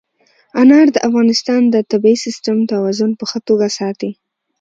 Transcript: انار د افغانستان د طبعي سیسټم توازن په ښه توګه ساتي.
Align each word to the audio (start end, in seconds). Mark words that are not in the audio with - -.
انار 0.61 0.87
د 0.95 0.97
افغانستان 1.07 1.61
د 1.69 1.75
طبعي 1.91 2.15
سیسټم 2.25 2.57
توازن 2.71 3.11
په 3.19 3.23
ښه 3.29 3.39
توګه 3.47 3.67
ساتي. 3.77 4.11